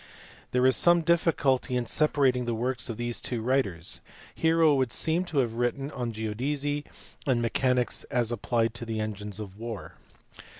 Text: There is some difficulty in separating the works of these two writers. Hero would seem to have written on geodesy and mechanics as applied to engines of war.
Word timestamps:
There 0.49 0.65
is 0.65 0.75
some 0.75 1.01
difficulty 1.03 1.75
in 1.75 1.85
separating 1.85 2.45
the 2.45 2.55
works 2.55 2.89
of 2.89 2.97
these 2.97 3.21
two 3.21 3.39
writers. 3.43 4.01
Hero 4.33 4.73
would 4.73 4.91
seem 4.91 5.25
to 5.25 5.37
have 5.45 5.53
written 5.53 5.91
on 5.91 6.11
geodesy 6.11 6.85
and 7.27 7.39
mechanics 7.39 8.03
as 8.05 8.31
applied 8.31 8.73
to 8.73 8.97
engines 8.97 9.39
of 9.39 9.57
war. 9.59 9.93